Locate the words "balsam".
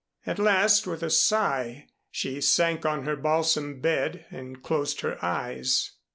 3.15-3.81